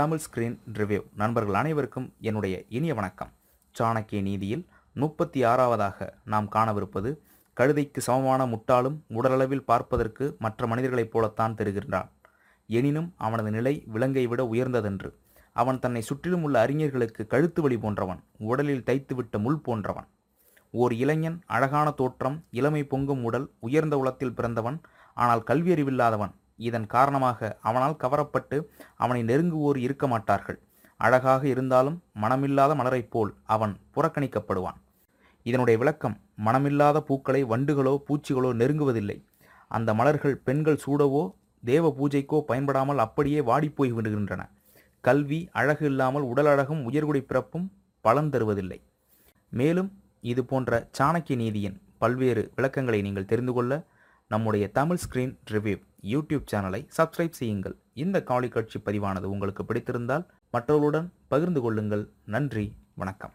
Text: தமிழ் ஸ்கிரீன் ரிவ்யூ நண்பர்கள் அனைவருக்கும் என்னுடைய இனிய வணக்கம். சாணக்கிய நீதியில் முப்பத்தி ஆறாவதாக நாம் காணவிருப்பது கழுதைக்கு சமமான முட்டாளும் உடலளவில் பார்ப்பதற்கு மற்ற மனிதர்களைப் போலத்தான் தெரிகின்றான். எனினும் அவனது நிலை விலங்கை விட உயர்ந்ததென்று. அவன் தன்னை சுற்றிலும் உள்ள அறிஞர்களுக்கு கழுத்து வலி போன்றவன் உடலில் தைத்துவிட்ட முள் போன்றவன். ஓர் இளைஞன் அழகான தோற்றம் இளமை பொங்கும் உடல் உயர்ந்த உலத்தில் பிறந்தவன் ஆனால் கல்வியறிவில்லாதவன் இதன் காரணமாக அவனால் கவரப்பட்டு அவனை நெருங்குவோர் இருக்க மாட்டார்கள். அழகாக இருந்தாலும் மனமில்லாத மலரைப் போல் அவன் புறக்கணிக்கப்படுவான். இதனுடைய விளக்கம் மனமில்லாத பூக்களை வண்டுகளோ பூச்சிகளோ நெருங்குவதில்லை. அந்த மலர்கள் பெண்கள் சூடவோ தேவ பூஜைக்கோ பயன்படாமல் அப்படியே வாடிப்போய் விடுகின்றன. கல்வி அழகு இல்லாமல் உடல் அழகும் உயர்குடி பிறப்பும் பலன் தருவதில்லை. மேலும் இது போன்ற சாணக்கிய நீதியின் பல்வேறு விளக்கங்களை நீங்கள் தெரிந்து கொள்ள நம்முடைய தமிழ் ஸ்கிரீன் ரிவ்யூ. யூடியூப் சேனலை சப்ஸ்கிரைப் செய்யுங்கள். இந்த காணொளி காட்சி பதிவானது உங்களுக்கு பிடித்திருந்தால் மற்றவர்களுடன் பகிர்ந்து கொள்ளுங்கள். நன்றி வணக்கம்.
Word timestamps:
தமிழ் 0.00 0.20
ஸ்கிரீன் 0.24 0.54
ரிவ்யூ 0.72 1.00
நண்பர்கள் 1.14 1.54
அனைவருக்கும் 1.54 2.14
என்னுடைய 2.20 2.62
இனிய 2.68 2.94
வணக்கம். 2.94 3.32
சாணக்கிய 3.78 4.22
நீதியில் 4.22 4.66
முப்பத்தி 4.94 5.44
ஆறாவதாக 5.44 6.08
நாம் 6.24 6.48
காணவிருப்பது 6.48 7.10
கழுதைக்கு 7.56 7.98
சமமான 7.98 8.46
முட்டாளும் 8.46 8.96
உடலளவில் 9.08 9.64
பார்ப்பதற்கு 9.64 10.36
மற்ற 10.38 10.66
மனிதர்களைப் 10.66 11.10
போலத்தான் 11.10 11.54
தெரிகின்றான். 11.54 12.08
எனினும் 12.66 13.14
அவனது 13.16 13.50
நிலை 13.50 13.84
விலங்கை 13.86 14.26
விட 14.26 14.48
உயர்ந்ததென்று. 14.52 15.10
அவன் 15.52 15.78
தன்னை 15.78 16.02
சுற்றிலும் 16.02 16.42
உள்ள 16.42 16.60
அறிஞர்களுக்கு 16.60 17.26
கழுத்து 17.26 17.62
வலி 17.62 17.78
போன்றவன் 17.78 18.22
உடலில் 18.38 18.86
தைத்துவிட்ட 18.86 19.38
முள் 19.38 19.56
போன்றவன். 19.56 20.08
ஓர் 20.70 20.92
இளைஞன் 20.92 21.42
அழகான 21.46 21.90
தோற்றம் 21.90 22.44
இளமை 22.50 22.84
பொங்கும் 22.84 23.24
உடல் 23.24 23.50
உயர்ந்த 23.58 23.98
உலத்தில் 23.98 24.34
பிறந்தவன் 24.34 24.80
ஆனால் 25.14 25.46
கல்வியறிவில்லாதவன் 25.46 26.34
இதன் 26.68 26.86
காரணமாக 26.94 27.50
அவனால் 27.68 28.00
கவரப்பட்டு 28.02 28.56
அவனை 29.04 29.22
நெருங்குவோர் 29.30 29.78
இருக்க 29.86 30.06
மாட்டார்கள். 30.12 30.58
அழகாக 31.00 31.42
இருந்தாலும் 31.52 31.98
மனமில்லாத 32.22 32.72
மலரைப் 32.80 33.10
போல் 33.12 33.30
அவன் 33.54 33.74
புறக்கணிக்கப்படுவான். 33.94 34.78
இதனுடைய 35.46 35.76
விளக்கம் 35.82 36.16
மனமில்லாத 36.46 36.98
பூக்களை 37.08 37.42
வண்டுகளோ 37.52 37.94
பூச்சிகளோ 38.08 38.50
நெருங்குவதில்லை. 38.60 39.18
அந்த 39.70 39.90
மலர்கள் 40.00 40.36
பெண்கள் 40.46 40.82
சூடவோ 40.84 41.22
தேவ 41.62 41.84
பூஜைக்கோ 41.98 42.38
பயன்படாமல் 42.50 43.00
அப்படியே 43.04 43.40
வாடிப்போய் 43.50 43.94
விடுகின்றன. 43.96 44.42
கல்வி 45.04 45.40
அழகு 45.60 45.84
இல்லாமல் 45.90 46.24
உடல் 46.30 46.50
அழகும் 46.52 46.82
உயர்குடி 46.88 47.20
பிறப்பும் 47.28 47.66
பலன் 48.04 48.30
தருவதில்லை. 48.34 48.78
மேலும் 49.52 49.90
இது 50.30 50.42
போன்ற 50.50 50.80
சாணக்கிய 50.98 51.36
நீதியின் 51.42 51.76
பல்வேறு 52.02 52.42
விளக்கங்களை 52.56 53.00
நீங்கள் 53.06 53.30
தெரிந்து 53.30 53.52
கொள்ள 53.56 53.72
நம்முடைய 54.30 54.64
தமிழ் 54.78 55.00
ஸ்கிரீன் 55.04 55.34
ரிவ்யூ. 55.54 55.78
யூடியூப் 56.02 56.46
சேனலை 56.52 56.80
சப்ஸ்கிரைப் 56.96 57.38
செய்யுங்கள். 57.40 57.76
இந்த 57.94 58.24
காணொளி 58.28 58.48
காட்சி 58.48 58.80
பதிவானது 58.84 59.28
உங்களுக்கு 59.34 59.64
பிடித்திருந்தால் 59.64 60.26
மற்றவர்களுடன் 60.50 61.12
பகிர்ந்து 61.28 61.60
கொள்ளுங்கள். 61.60 62.04
நன்றி 62.24 62.66
வணக்கம். 62.94 63.34